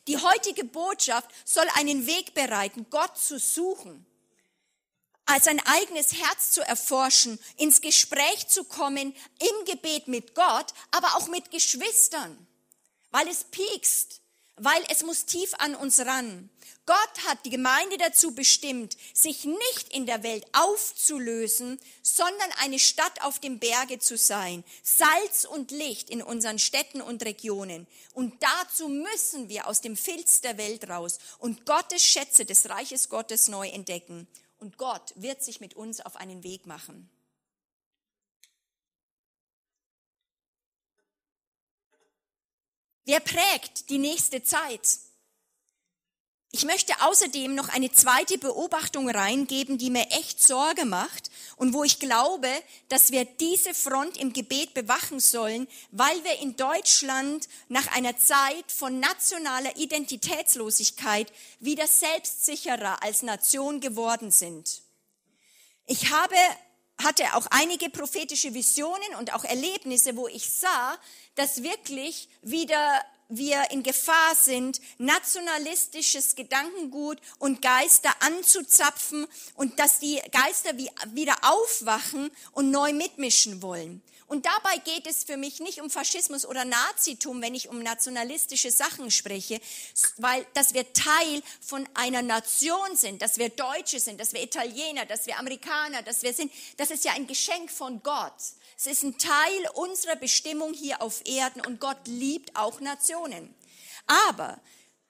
[0.06, 4.04] Die heutige Botschaft soll einen Weg bereiten, Gott zu suchen,
[5.26, 11.16] als ein eigenes Herz zu erforschen, ins Gespräch zu kommen, im Gebet mit Gott, aber
[11.16, 12.46] auch mit Geschwistern,
[13.10, 14.20] weil es piekst,
[14.56, 16.50] weil es muss tief an uns ran.
[16.86, 23.22] Gott hat die Gemeinde dazu bestimmt, sich nicht in der Welt aufzulösen, sondern eine Stadt
[23.22, 27.86] auf dem Berge zu sein, Salz und Licht in unseren Städten und Regionen.
[28.12, 33.08] Und dazu müssen wir aus dem Filz der Welt raus und Gottes Schätze des Reiches
[33.08, 34.28] Gottes neu entdecken.
[34.58, 37.08] Und Gott wird sich mit uns auf einen Weg machen.
[43.06, 44.98] Wer prägt die nächste Zeit?
[46.56, 51.82] Ich möchte außerdem noch eine zweite Beobachtung reingeben, die mir echt Sorge macht und wo
[51.82, 52.48] ich glaube,
[52.88, 58.70] dass wir diese Front im Gebet bewachen sollen, weil wir in Deutschland nach einer Zeit
[58.70, 64.82] von nationaler Identitätslosigkeit wieder selbstsicherer als Nation geworden sind.
[65.86, 66.36] Ich habe,
[67.02, 70.96] hatte auch einige prophetische Visionen und auch Erlebnisse, wo ich sah,
[71.34, 80.20] dass wirklich wieder wir in Gefahr sind, nationalistisches Gedankengut und Geister anzuzapfen und dass die
[80.30, 80.76] Geister
[81.14, 84.02] wieder aufwachen und neu mitmischen wollen.
[84.26, 88.70] Und dabei geht es für mich nicht um Faschismus oder Nazitum, wenn ich um nationalistische
[88.70, 89.60] Sachen spreche,
[90.16, 95.04] weil dass wir Teil von einer Nation sind, dass wir Deutsche sind, dass wir Italiener,
[95.04, 98.32] dass wir Amerikaner, dass wir sind, das ist ja ein Geschenk von Gott.
[98.76, 103.54] Es ist ein Teil unserer Bestimmung hier auf Erden und Gott liebt auch Nationen.
[104.06, 104.60] Aber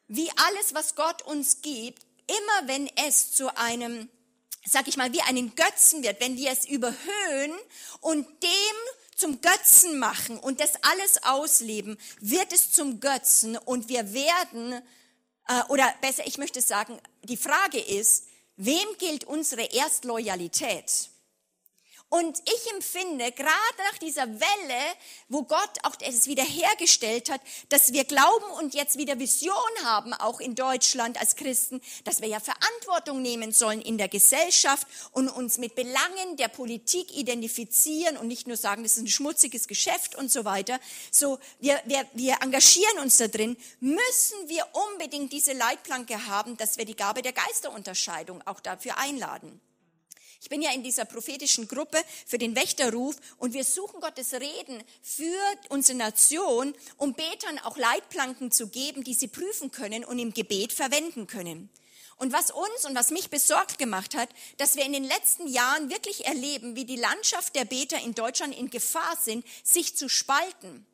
[0.06, 4.08] wie alles, was Gott uns gibt, immer wenn es zu einem,
[4.64, 7.52] sag ich mal, wie einen Götzen wird, wenn wir es überhöhen
[8.00, 8.50] und dem
[9.16, 14.82] zum Götzen machen und das alles ausleben, wird es zum Götzen und wir werden,
[15.48, 18.24] äh, oder besser, ich möchte sagen, die Frage ist,
[18.56, 21.10] Wem gilt unsere Erstloyalität?
[22.14, 24.94] Und ich empfinde, gerade nach dieser Welle,
[25.28, 30.38] wo Gott auch es wiederhergestellt hat, dass wir glauben und jetzt wieder Vision haben, auch
[30.38, 35.58] in Deutschland als Christen, dass wir ja Verantwortung nehmen sollen in der Gesellschaft und uns
[35.58, 40.30] mit Belangen der Politik identifizieren und nicht nur sagen, das ist ein schmutziges Geschäft und
[40.30, 40.78] so weiter.
[41.10, 46.76] So, wir, wir, wir engagieren uns da drin, müssen wir unbedingt diese Leitplanke haben, dass
[46.76, 49.60] wir die Gabe der Geisterunterscheidung auch dafür einladen.
[50.44, 54.84] Ich bin ja in dieser prophetischen Gruppe für den Wächterruf und wir suchen Gottes Reden
[55.00, 60.34] für unsere Nation, um Betern auch Leitplanken zu geben, die sie prüfen können und im
[60.34, 61.70] Gebet verwenden können.
[62.16, 64.28] Und was uns und was mich besorgt gemacht hat,
[64.58, 68.54] dass wir in den letzten Jahren wirklich erleben, wie die Landschaft der Beter in Deutschland
[68.54, 70.84] in Gefahr sind, sich zu spalten.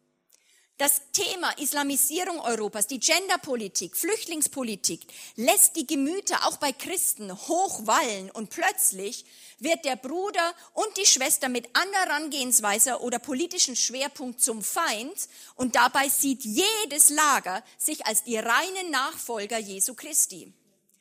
[0.81, 5.03] Das Thema Islamisierung Europas, die Genderpolitik, Flüchtlingspolitik
[5.37, 9.27] lässt die Gemüter auch bei Christen hochwallen und plötzlich
[9.59, 15.77] wird der Bruder und die Schwester mit anderer Herangehensweise oder politischen Schwerpunkt zum Feind und
[15.77, 20.51] dabei sieht jedes Lager sich als die reinen Nachfolger Jesu Christi,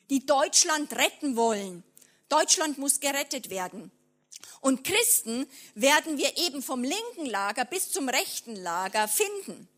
[0.10, 1.86] die Deutschland retten wollen.
[2.28, 3.94] Deutschland muss gerettet werden.
[4.62, 9.69] Und Christen werden wir eben vom linken Lager bis zum rechten Lager finden.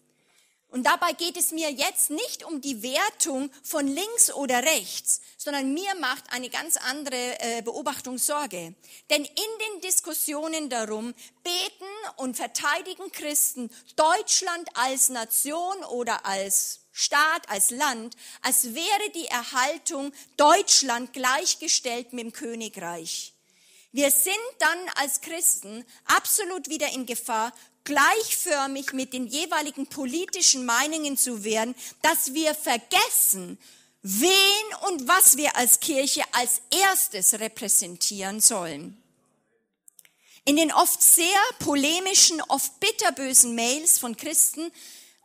[0.72, 5.74] Und dabei geht es mir jetzt nicht um die Wertung von links oder rechts, sondern
[5.74, 8.74] mir macht eine ganz andere äh, Beobachtung Sorge.
[9.10, 17.50] Denn in den Diskussionen darum beten und verteidigen Christen Deutschland als Nation oder als Staat,
[17.50, 23.34] als Land, als wäre die Erhaltung Deutschland gleichgestellt mit dem Königreich.
[23.94, 27.52] Wir sind dann als Christen absolut wieder in Gefahr,
[27.84, 33.58] gleichförmig mit den jeweiligen politischen Meinungen zu werden, dass wir vergessen,
[34.04, 38.98] wen und was wir als Kirche als erstes repräsentieren sollen.
[40.44, 44.72] In den oft sehr polemischen, oft bitterbösen Mails von Christen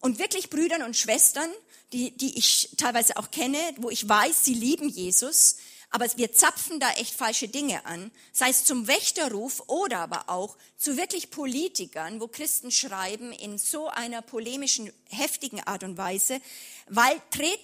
[0.01, 1.51] und wirklich Brüdern und Schwestern,
[1.93, 5.57] die, die ich teilweise auch kenne, wo ich weiß, sie lieben Jesus,
[5.97, 10.59] aber wir zapfen da echt falsche Dinge an, sei es zum Wächterruf oder aber auch
[10.77, 16.43] zu wirklich Politikern, wo Christen schreiben in so einer polemischen, heftigen Art und Weise,
[16.87, 17.19] weil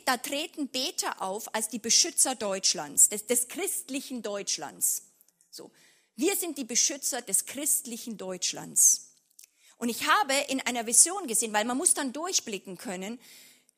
[0.07, 5.03] da treten Beter auf als die Beschützer Deutschlands, des, des christlichen Deutschlands.
[5.51, 5.71] So.
[6.17, 9.11] Wir sind die Beschützer des christlichen Deutschlands.
[9.77, 13.21] Und ich habe in einer Vision gesehen, weil man muss dann durchblicken können,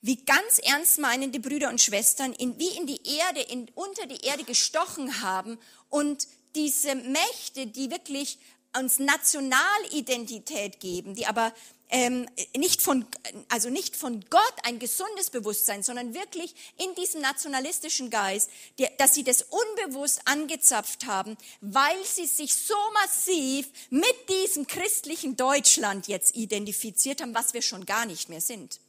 [0.04, 4.22] wie ganz ernst meinende Brüder und Schwestern in, wie in die Erde, in, unter die
[4.26, 8.38] Erde gestochen haben und diese Mächte, die wirklich
[8.76, 11.54] uns Nationalidentität geben, die aber
[11.88, 13.06] ähm, nicht von,
[13.48, 19.14] also nicht von Gott ein gesundes Bewusstsein, sondern wirklich in diesem nationalistischen Geist, die, dass
[19.14, 26.36] sie das unbewusst angezapft haben, weil sie sich so massiv mit diesem christlichen Deutschland jetzt
[26.36, 28.80] identifiziert haben, was wir schon gar nicht mehr sind.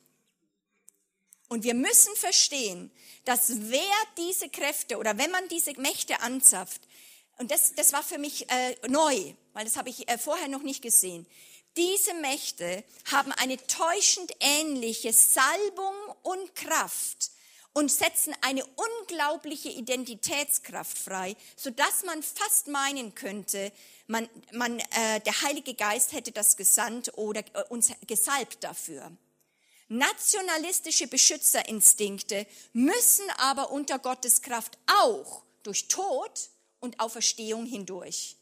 [1.47, 2.91] Und wir müssen verstehen,
[3.23, 3.81] dass wer
[4.17, 6.81] diese Kräfte oder wenn man diese Mächte anzapft,
[7.37, 10.61] und das, das war für mich äh, neu, weil das habe ich äh, vorher noch
[10.61, 11.25] nicht gesehen,
[11.77, 17.31] diese Mächte haben eine täuschend ähnliche Salbung und Kraft
[17.73, 23.73] und setzen eine unglaubliche Identitätskraft frei, so dass man fast meinen könnte,
[24.07, 29.11] man, man, äh, der Heilige Geist hätte das gesandt oder äh, uns gesalbt dafür.
[29.87, 38.37] Nationalistische Beschützerinstinkte müssen aber unter Gottes Kraft auch durch Tod und Auferstehung hindurch.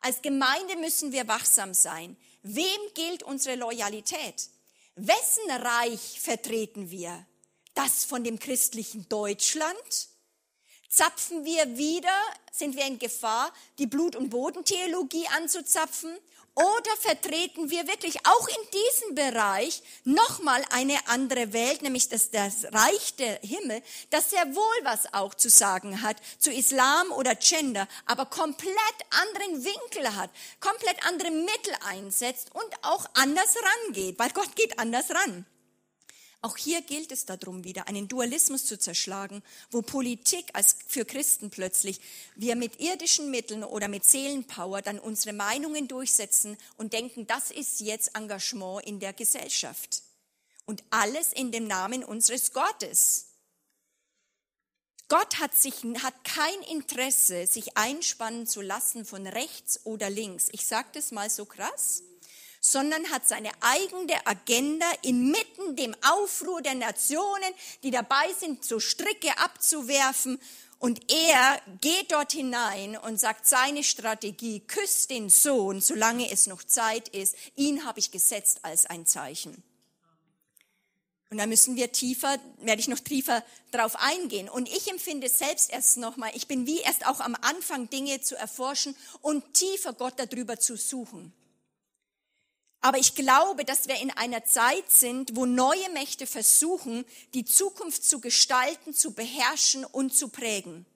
[0.00, 2.16] Als Gemeinde müssen wir wachsam sein.
[2.42, 4.50] Wem gilt unsere Loyalität?
[4.94, 7.26] Wessen Reich vertreten wir?
[7.74, 10.08] Das von dem christlichen Deutschland?
[10.88, 12.16] Zapfen wir wieder,
[12.50, 16.16] sind wir in Gefahr, die Blut- und Bodentheologie anzuzapfen
[16.58, 22.64] oder vertreten wir wirklich auch in diesem Bereich nochmal eine andere Welt, nämlich das, das
[22.72, 27.86] Reich der Himmel, das sehr wohl was auch zu sagen hat zu Islam oder Gender,
[28.06, 28.74] aber komplett
[29.22, 33.54] anderen Winkel hat, komplett andere Mittel einsetzt und auch anders
[33.86, 35.46] rangeht, weil Gott geht anders ran.
[36.40, 41.50] Auch hier gilt es darum wieder, einen Dualismus zu zerschlagen, wo Politik als für Christen
[41.50, 42.00] plötzlich
[42.36, 47.80] wir mit irdischen Mitteln oder mit Seelenpower dann unsere Meinungen durchsetzen und denken, das ist
[47.80, 50.02] jetzt Engagement in der Gesellschaft.
[50.64, 53.24] Und alles in dem Namen unseres Gottes.
[55.08, 60.50] Gott hat, sich, hat kein Interesse, sich einspannen zu lassen von rechts oder links.
[60.52, 62.02] Ich sage das mal so krass
[62.60, 69.38] sondern hat seine eigene Agenda inmitten dem Aufruhr der Nationen, die dabei sind, so Stricke
[69.38, 70.40] abzuwerfen
[70.80, 76.62] Und er geht dort hinein und sagt seine Strategie, küsst den Sohn, solange es noch
[76.62, 77.34] Zeit ist.
[77.56, 79.62] Ihn habe ich gesetzt als ein Zeichen.
[81.30, 84.48] Und da müssen wir tiefer, werde ich noch tiefer drauf eingehen.
[84.48, 88.36] Und ich empfinde selbst erst nochmal, ich bin wie erst auch am Anfang Dinge zu
[88.36, 91.34] erforschen und tiefer Gott darüber zu suchen.
[92.80, 98.04] Aber ich glaube, dass wir in einer Zeit sind, wo neue Mächte versuchen, die Zukunft
[98.04, 100.86] zu gestalten, zu beherrschen und zu prägen.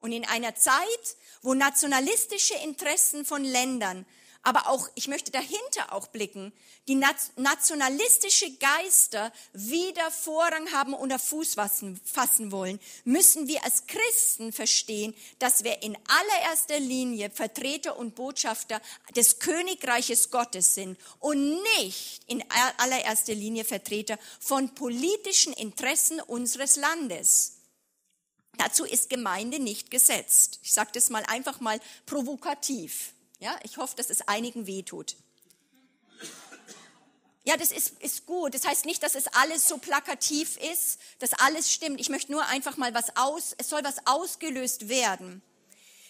[0.00, 4.06] Und in einer Zeit, wo nationalistische Interessen von Ländern
[4.42, 6.52] aber auch, ich möchte dahinter auch blicken,
[6.88, 15.14] die nationalistische Geister wieder Vorrang haben oder Fuß fassen wollen, müssen wir als Christen verstehen,
[15.38, 18.80] dass wir in allererster Linie Vertreter und Botschafter
[19.14, 22.42] des Königreiches Gottes sind und nicht in
[22.78, 27.56] allererster Linie Vertreter von politischen Interessen unseres Landes.
[28.56, 30.60] Dazu ist Gemeinde nicht gesetzt.
[30.62, 33.12] Ich sage das mal einfach mal provokativ.
[33.40, 35.16] Ja, ich hoffe, dass es einigen wehtut.
[37.44, 38.54] Ja, das ist, ist gut.
[38.54, 42.00] Das heißt nicht, dass es alles so plakativ ist, dass alles stimmt.
[42.00, 45.42] Ich möchte nur einfach mal was aus, es soll was ausgelöst werden.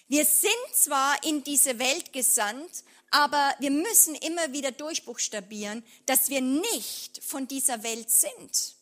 [0.08, 6.40] Wir sind zwar in diese Welt gesandt, aber wir müssen immer wieder durchbuchstabieren, dass wir
[6.40, 8.74] nicht von dieser Welt sind.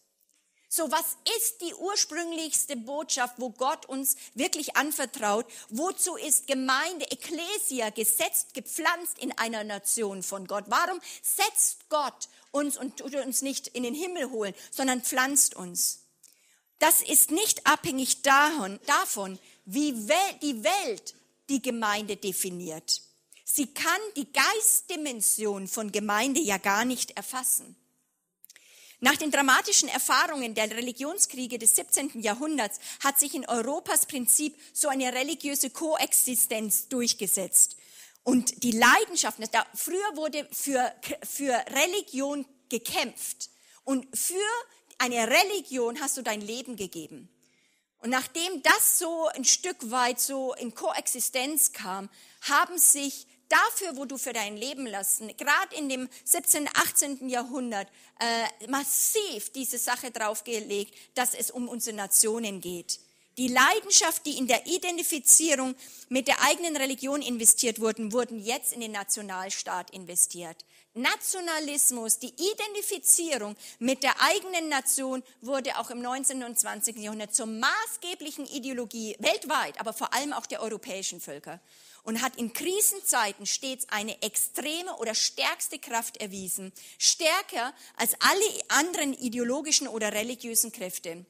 [0.70, 5.46] So, was ist die ursprünglichste Botschaft, wo Gott uns wirklich anvertraut?
[5.70, 10.64] Wozu ist Gemeinde, Ekklesia gesetzt, gepflanzt in einer Nation von Gott?
[10.68, 16.00] Warum setzt Gott uns und tut uns nicht in den Himmel holen, sondern pflanzt uns?
[16.78, 19.92] Das ist nicht abhängig davon, wie
[20.42, 21.14] die Welt
[21.48, 23.00] die Gemeinde definiert.
[23.42, 27.74] Sie kann die Geistdimension von Gemeinde ja gar nicht erfassen.
[29.00, 32.20] Nach den dramatischen Erfahrungen der Religionskriege des 17.
[32.20, 37.76] Jahrhunderts hat sich in Europas Prinzip so eine religiöse Koexistenz durchgesetzt.
[38.24, 43.50] Und die Leidenschaften, da, früher wurde für, für Religion gekämpft.
[43.84, 44.34] Und für
[44.98, 47.28] eine Religion hast du dein Leben gegeben.
[47.98, 52.11] Und nachdem das so ein Stück weit so in Koexistenz kam,
[52.42, 57.28] haben sich dafür, wo du für dein Leben lassen, gerade in dem 17., 18.
[57.28, 57.88] Jahrhundert,
[58.20, 63.00] äh, massiv diese Sache draufgelegt, dass es um unsere Nationen geht.
[63.38, 65.76] Die Leidenschaft, die in der Identifizierung
[66.08, 70.64] mit der eigenen Religion investiert wurden, wurden jetzt in den Nationalstaat investiert.
[70.94, 76.42] Nationalismus, die Identifizierung mit der eigenen Nation wurde auch im 19.
[76.42, 76.96] und 20.
[76.96, 81.61] Jahrhundert zur maßgeblichen Ideologie weltweit, aber vor allem auch der europäischen Völker
[82.02, 89.14] und hat in Krisenzeiten stets eine extreme oder stärkste Kraft erwiesen, stärker als alle anderen
[89.14, 91.24] ideologischen oder religiösen Kräfte.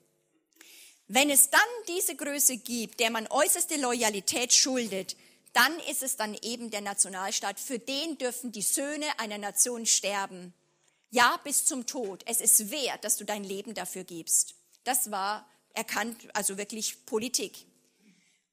[1.06, 5.16] Wenn es dann diese Größe gibt, der man äußerste Loyalität schuldet,
[5.54, 7.58] dann ist es dann eben der Nationalstaat.
[7.58, 10.52] Für den dürfen die Söhne einer Nation sterben.
[11.10, 12.22] Ja, bis zum Tod.
[12.26, 14.54] Es ist wert, dass du dein Leben dafür gibst.
[14.84, 17.64] Das war erkannt, also wirklich Politik.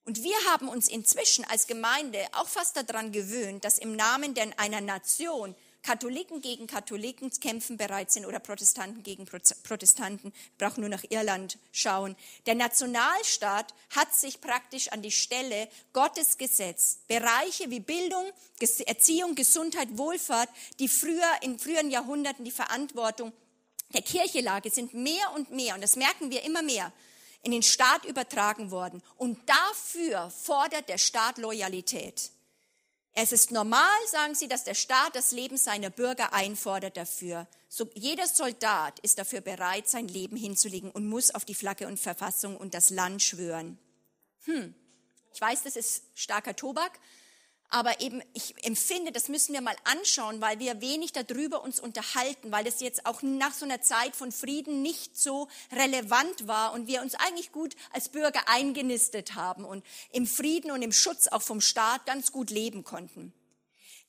[0.06, 4.80] Und wir haben uns inzwischen als Gemeinde auch fast daran gewöhnt, dass im Namen einer
[4.80, 10.32] Nation Katholiken gegen Katholiken kämpfen bereit sind oder Protestanten gegen Protestanten.
[10.58, 12.16] Wir brauchen nur nach Irland schauen.
[12.48, 17.08] Der Nationalstaat hat sich praktisch an die Stelle Gottes gesetzt.
[17.08, 18.26] Bereiche wie Bildung,
[18.86, 23.32] Erziehung, Gesundheit, Wohlfahrt, die früher in früheren Jahrhunderten die Verantwortung
[23.94, 26.92] der Kirche lag, sind mehr und mehr, und das merken wir immer mehr,
[27.46, 29.02] in den Staat übertragen worden.
[29.18, 32.32] Und dafür fordert der Staat Loyalität.
[33.14, 37.48] Es ist normal, sagen sie, dass der Staat das Leben seiner Bürger einfordert dafür.
[37.70, 42.00] So, jeder Soldat ist dafür bereit, sein Leben hinzulegen und muss auf die Flagge und
[42.00, 43.78] Verfassung und das Land schwören.
[44.46, 44.74] Hm.
[45.34, 47.00] Ich weiß, das ist starker Tobak,
[47.70, 52.52] aber eben ich empfinde, das müssen wir mal anschauen, weil wir wenig darüber uns unterhalten,
[52.52, 56.88] weil das jetzt auch nach so einer Zeit von Frieden nicht so relevant war und
[56.88, 61.42] wir uns eigentlich gut als Bürger eingenistet haben und im Frieden und im Schutz auch
[61.42, 63.34] vom Staat ganz gut leben konnten.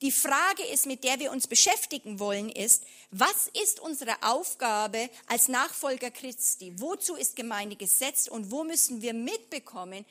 [0.02, 5.48] Die Frage ist, mit der wir uns beschäftigen wollen, ist, was ist unsere Aufgabe als
[5.48, 6.74] Nachfolger Christi?
[6.76, 10.04] Wozu ist Gemeinde gesetzt und wo müssen wir mitbekommen,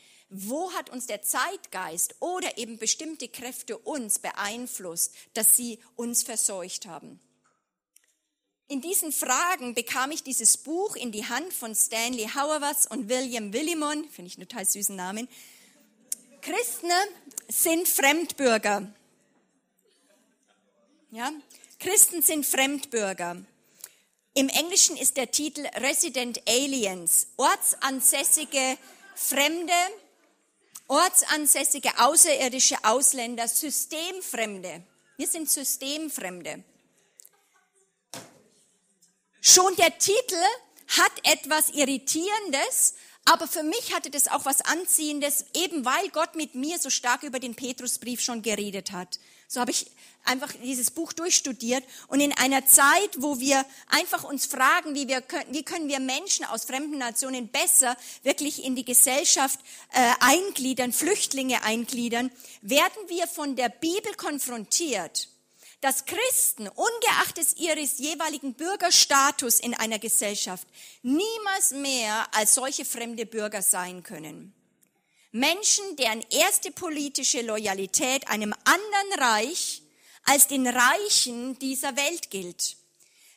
[0.44, 6.86] wo hat uns der Zeitgeist oder eben bestimmte Kräfte uns beeinflusst, dass sie uns verseucht
[6.86, 7.20] haben?
[8.68, 13.54] In diesen Fragen bekam ich dieses Buch in die Hand von Stanley Hauerwas und William
[13.54, 15.28] Willimon, finde ich einen total süßen Namen.
[16.42, 16.90] Christen
[17.48, 18.92] sind Fremdbürger.
[21.12, 21.32] Ja?
[21.80, 23.46] Christen sind Fremdbürger.
[24.34, 28.78] Im Englischen ist der Titel Resident Aliens, ortsansässige
[29.16, 29.72] Fremde,
[30.88, 34.84] ortsansässige, außerirdische Ausländer, Systemfremde.
[35.18, 36.64] Wir sind Systemfremde.
[39.42, 40.42] Schon der Titel
[40.88, 46.56] hat etwas Irritierendes, aber für mich hatte das auch was Anziehendes, eben weil Gott mit
[46.56, 49.20] mir so stark über den Petrusbrief schon geredet hat.
[49.48, 49.92] So habe ich
[50.26, 55.24] einfach dieses Buch durchstudiert und in einer Zeit, wo wir einfach uns fragen, wie, wir
[55.50, 59.60] wie können wir Menschen aus fremden Nationen besser wirklich in die Gesellschaft
[59.94, 62.32] äh, eingliedern, Flüchtlinge eingliedern,
[62.62, 65.30] werden wir von der Bibel konfrontiert,
[65.82, 70.68] dass Christen, ungeachtet ihres jeweiligen Bürgerstatus in einer Gesellschaft,
[71.04, 74.54] niemals mehr als solche fremde Bürger sein können.
[75.36, 79.82] Menschen, deren erste politische Loyalität einem anderen Reich
[80.24, 82.78] als den Reichen dieser Welt gilt.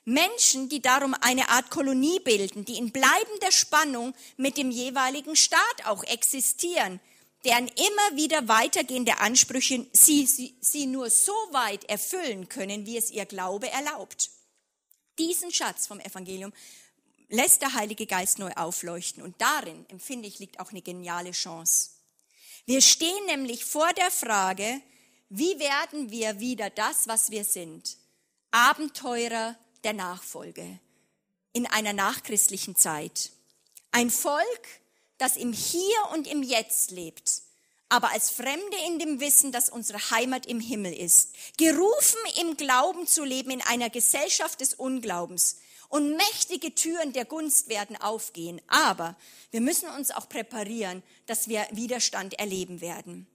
[0.05, 5.87] Menschen, die darum eine Art Kolonie bilden, die in bleibender Spannung mit dem jeweiligen Staat
[5.87, 7.01] auch existieren,
[7.45, 13.11] deren immer wieder weitergehende Ansprüche sie, sie, sie nur so weit erfüllen können, wie es
[13.11, 14.31] ihr Glaube erlaubt.
[15.19, 16.53] Diesen Schatz vom Evangelium
[17.29, 19.23] lässt der Heilige Geist neu aufleuchten.
[19.23, 21.91] Und darin, empfinde ich, liegt auch eine geniale Chance.
[22.67, 24.81] Wir stehen nämlich vor der Frage,
[25.31, 27.97] wie werden wir wieder das, was wir sind?
[28.51, 30.79] Abenteurer der Nachfolge
[31.53, 33.33] in einer nachchristlichen Zeit.
[33.91, 34.67] Ein Volk,
[35.19, 37.43] das im Hier und im Jetzt lebt,
[37.89, 41.31] aber als Fremde in dem Wissen, dass unsere Heimat im Himmel ist.
[41.57, 45.57] Gerufen im Glauben zu leben in einer Gesellschaft des Unglaubens,
[45.89, 48.61] und mächtige Türen der Gunst werden aufgehen.
[48.69, 49.17] Aber
[49.51, 53.27] wir müssen uns auch präparieren, dass wir Widerstand erleben werden.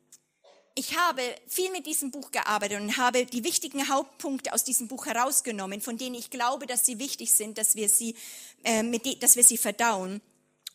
[0.76, 5.06] Ich habe viel mit diesem Buch gearbeitet und habe die wichtigen Hauptpunkte aus diesem Buch
[5.06, 8.16] herausgenommen, von denen ich glaube, dass sie wichtig sind, dass wir sie,
[8.64, 10.20] äh, mit dass wir sie verdauen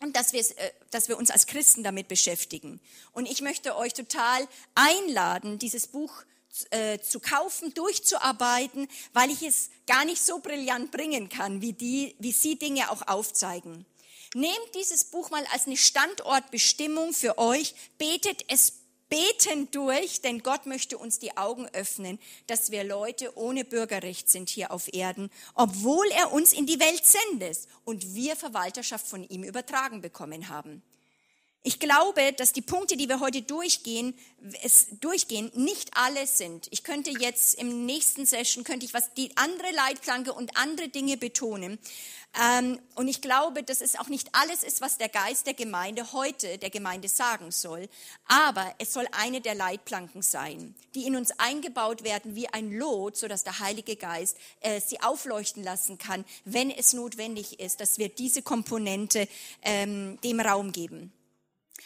[0.00, 2.80] und dass wir, äh, dass wir uns als Christen damit beschäftigen.
[3.12, 6.22] Und ich möchte euch total einladen, dieses Buch
[6.70, 12.16] äh, zu kaufen, durchzuarbeiten, weil ich es gar nicht so brillant bringen kann, wie, die,
[12.18, 13.86] wie Sie Dinge auch aufzeigen.
[14.34, 18.74] Nehmt dieses Buch mal als eine Standortbestimmung für euch, betet es
[19.08, 24.50] beten durch, denn Gott möchte uns die Augen öffnen, dass wir Leute ohne Bürgerrecht sind
[24.50, 29.44] hier auf Erden, obwohl er uns in die Welt sendet und wir Verwalterschaft von ihm
[29.44, 30.82] übertragen bekommen haben.
[31.64, 34.14] Ich glaube, dass die Punkte, die wir heute durchgehen,
[34.62, 36.68] es durchgehen, nicht alle sind.
[36.70, 41.16] Ich könnte jetzt im nächsten Session könnte ich was die andere Leitplanke und andere Dinge
[41.16, 41.78] betonen.
[42.40, 46.12] Ähm, und ich glaube, dass es auch nicht alles ist, was der Geist der Gemeinde
[46.12, 47.88] heute der Gemeinde sagen soll.
[48.26, 53.16] Aber es soll eine der Leitplanken sein, die in uns eingebaut werden wie ein Lot,
[53.16, 57.98] so dass der Heilige Geist äh, sie aufleuchten lassen kann, wenn es notwendig ist, dass
[57.98, 59.26] wir diese Komponente
[59.62, 61.12] ähm, dem Raum geben.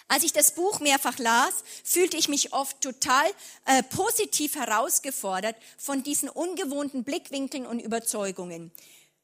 [0.09, 1.53] Als ich das Buch mehrfach las,
[1.85, 3.27] fühlte ich mich oft total
[3.67, 8.71] äh, positiv herausgefordert von diesen ungewohnten Blickwinkeln und Überzeugungen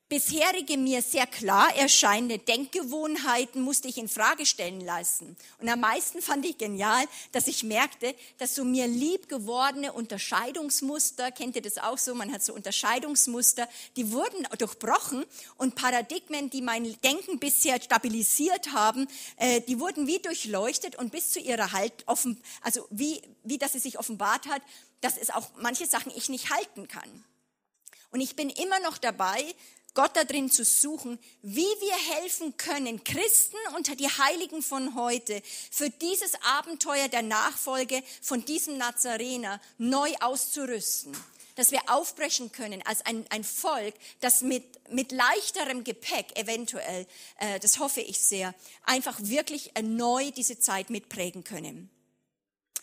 [0.09, 5.37] bisherige mir sehr klar erscheinende Denkgewohnheiten musste ich in Frage stellen lassen.
[5.59, 11.31] Und am meisten fand ich genial, dass ich merkte, dass so mir lieb gewordene Unterscheidungsmuster,
[11.31, 15.25] kennt ihr das auch so, man hat so Unterscheidungsmuster, die wurden durchbrochen
[15.57, 21.33] und Paradigmen, die mein Denken bisher stabilisiert haben, äh, die wurden wie durchleuchtet und bis
[21.33, 24.63] zu ihrer Halt offen, also wie, wie dass sie sich offenbart hat,
[25.03, 27.25] dass es auch manche Sachen ich nicht halten kann.
[28.11, 29.45] Und ich bin immer noch dabei,
[29.95, 35.91] Gott darin zu suchen, wie wir helfen können, Christen unter die Heiligen von heute für
[35.91, 41.17] dieses Abenteuer der Nachfolge von diesem Nazarener neu auszurüsten.
[41.57, 47.05] Dass wir aufbrechen können als ein, ein Volk, das mit, mit leichterem Gepäck eventuell,
[47.41, 51.91] äh, das hoffe ich sehr, einfach wirklich neu diese Zeit mitprägen können.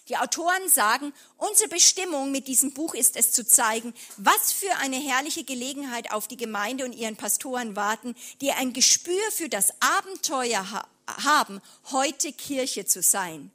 [0.07, 4.97] Die Autoren sagen, unsere Bestimmung mit diesem Buch ist es zu zeigen, was für eine
[4.97, 10.71] herrliche Gelegenheit auf die Gemeinde und ihren Pastoren warten, die ein Gespür für das Abenteuer
[10.71, 10.87] ha
[11.23, 13.51] haben, heute Kirche zu sein.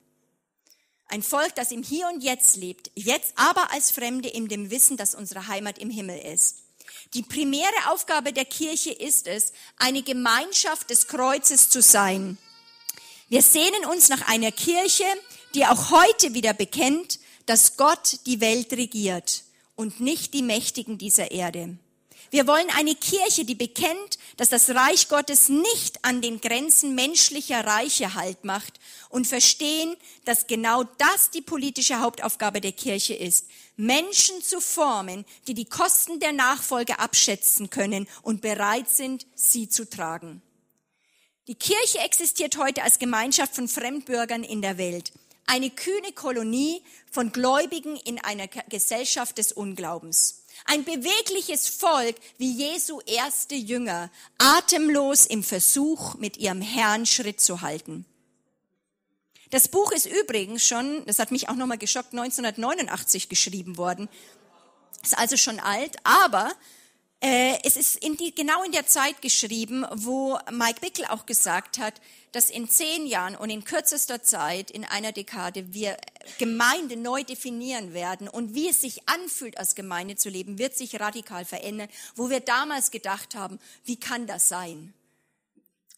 [1.08, 4.96] Ein Volk, das im Hier und Jetzt lebt, jetzt aber als Fremde in dem Wissen,
[4.96, 6.58] dass unsere Heimat im Himmel ist.
[7.14, 12.38] Die primäre Aufgabe der Kirche ist es, eine Gemeinschaft des Kreuzes zu sein.
[13.28, 15.04] Wir sehnen uns nach einer Kirche,
[15.54, 19.44] die auch heute wieder bekennt, dass Gott die Welt regiert
[19.74, 21.76] und nicht die Mächtigen dieser Erde.
[22.30, 27.66] Wir wollen eine Kirche, die bekennt, dass das Reich Gottes nicht an den Grenzen menschlicher
[27.66, 28.78] Reiche Halt macht
[29.08, 33.46] und verstehen, dass genau das die politische Hauptaufgabe der Kirche ist,
[33.76, 39.88] Menschen zu formen, die die Kosten der Nachfolge abschätzen können und bereit sind, sie zu
[39.88, 40.40] tragen.
[41.48, 45.10] Die Kirche existiert heute als Gemeinschaft von Fremdbürgern in der Welt.
[45.50, 46.80] Eine kühne Kolonie
[47.10, 50.44] von Gläubigen in einer Gesellschaft des Unglaubens.
[50.64, 57.62] Ein bewegliches Volk wie Jesu erste Jünger, atemlos im Versuch, mit ihrem Herrn Schritt zu
[57.62, 58.04] halten.
[59.50, 64.08] Das Buch ist übrigens schon, das hat mich auch nochmal geschockt, 1989 geschrieben worden.
[65.02, 66.52] Ist also schon alt, aber
[67.20, 72.00] es ist in die, genau in der Zeit geschrieben, wo Mike Bickel auch gesagt hat,
[72.32, 75.96] dass in zehn Jahren und in kürzester Zeit, in einer Dekade, wir
[76.38, 81.00] Gemeinde neu definieren werden und wie es sich anfühlt, als Gemeinde zu leben, wird sich
[81.00, 84.94] radikal verändern, wo wir damals gedacht haben, wie kann das sein?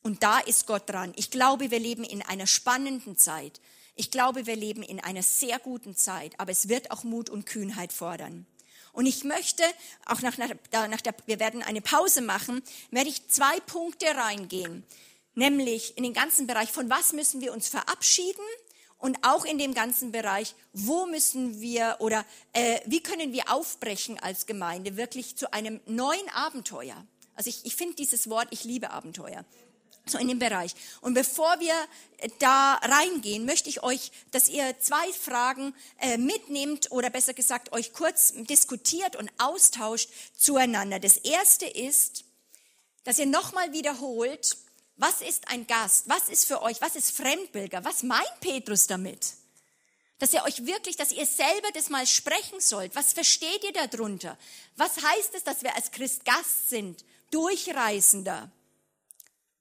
[0.03, 1.13] Und da ist Gott dran.
[1.17, 3.61] Ich glaube, wir leben in einer spannenden Zeit.
[3.95, 7.47] Ich glaube, wir leben in einer sehr guten Zeit, aber es wird auch Mut und
[7.47, 8.47] Kühnheit fordern.
[8.93, 9.65] Und ich möchte,
[10.07, 14.85] auch nach, nach, nach der, wir werden eine Pause machen, werde ich zwei Punkte reingehen.
[15.35, 18.45] Nämlich in den ganzen Bereich, von was müssen wir uns verabschieden
[18.99, 24.19] und auch in dem ganzen Bereich, wo müssen wir oder äh, wie können wir aufbrechen
[24.21, 27.07] als Gemeinde wirklich zu einem neuen Abenteuer.
[27.35, 29.45] Also ich, ich finde dieses Wort, ich liebe Abenteuer
[30.07, 30.75] so in dem Bereich.
[31.01, 31.75] Und bevor wir
[32.19, 37.73] äh, da reingehen, möchte ich euch, dass ihr zwei Fragen äh, mitnehmt oder besser gesagt
[37.73, 40.99] euch kurz diskutiert und austauscht zueinander.
[40.99, 42.25] Das erste ist,
[43.05, 44.57] dass ihr nochmal wiederholt,
[44.97, 46.09] was ist ein Gast?
[46.09, 46.81] Was ist für euch?
[46.81, 47.85] Was ist Fremdbürger?
[47.85, 49.35] Was meint Petrus damit?
[50.19, 52.95] Dass ihr euch wirklich, dass ihr selber das mal sprechen sollt.
[52.95, 54.39] Was versteht ihr darunter?
[54.77, 57.05] Was heißt es, dass wir als Christ Gast sind?
[57.31, 58.53] Durchreisender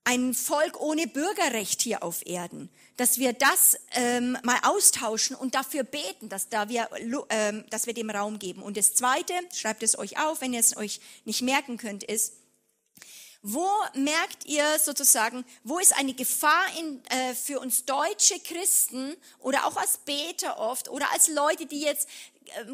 [0.03, 5.83] ein Volk ohne Bürgerrecht hier auf Erden, dass wir das ähm, mal austauschen und dafür
[5.83, 6.89] beten, dass, da wir,
[7.29, 8.63] ähm, dass wir dem Raum geben.
[8.63, 12.33] Und das Zweite, schreibt es euch auf, wenn ihr es euch nicht merken könnt, ist,
[13.43, 19.65] wo merkt ihr sozusagen, wo ist eine Gefahr in, äh, für uns deutsche Christen oder
[19.65, 22.07] auch als Beter oft oder als Leute, die jetzt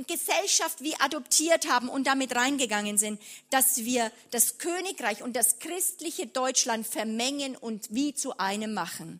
[0.07, 6.27] Gesellschaft wie adoptiert haben und damit reingegangen sind, dass wir das Königreich und das christliche
[6.27, 9.19] Deutschland vermengen und wie zu einem machen?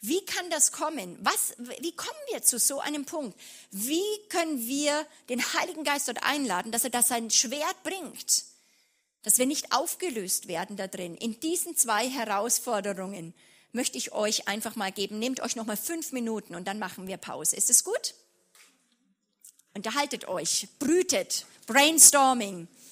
[0.00, 1.16] Wie kann das kommen?
[1.22, 3.38] Was, wie kommen wir zu so einem Punkt?
[3.70, 8.52] Wie können wir den Heiligen Geist dort einladen, dass er das sein Schwert bringt?
[9.22, 11.16] dass wir nicht aufgelöst werden da drin.
[11.16, 13.34] In diesen zwei Herausforderungen
[13.72, 15.18] möchte ich euch einfach mal geben.
[15.18, 17.56] Nehmt euch noch mal fünf Minuten und dann machen wir Pause.
[17.56, 18.14] Ist es gut?
[19.74, 22.68] Unterhaltet euch, brütet, brainstorming.